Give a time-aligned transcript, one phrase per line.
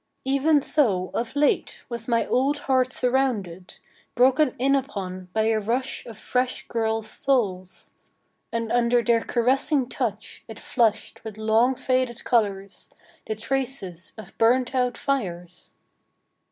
[0.25, 3.77] Even so of late was my old heart surrounded,
[4.15, 7.91] broken in upon by a rush of fresh girls' souls...
[8.51, 12.91] and under their caressing touch it flushed with long faded colours,
[13.27, 15.75] the traces of burnt out fires